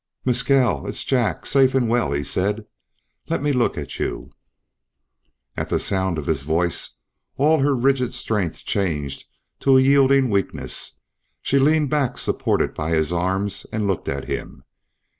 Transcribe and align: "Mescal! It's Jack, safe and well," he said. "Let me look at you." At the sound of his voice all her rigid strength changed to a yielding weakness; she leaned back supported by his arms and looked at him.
"Mescal! 0.25 0.87
It's 0.87 1.03
Jack, 1.03 1.45
safe 1.45 1.75
and 1.75 1.87
well," 1.87 2.11
he 2.11 2.23
said. 2.23 2.65
"Let 3.29 3.43
me 3.43 3.53
look 3.53 3.77
at 3.77 3.99
you." 3.99 4.31
At 5.55 5.69
the 5.69 5.77
sound 5.79 6.17
of 6.17 6.25
his 6.25 6.41
voice 6.41 6.97
all 7.37 7.59
her 7.59 7.75
rigid 7.75 8.15
strength 8.15 8.65
changed 8.65 9.25
to 9.59 9.77
a 9.77 9.81
yielding 9.81 10.31
weakness; 10.31 10.97
she 11.43 11.59
leaned 11.59 11.91
back 11.91 12.17
supported 12.17 12.73
by 12.73 12.93
his 12.93 13.13
arms 13.13 13.67
and 13.71 13.85
looked 13.85 14.09
at 14.09 14.25
him. 14.25 14.63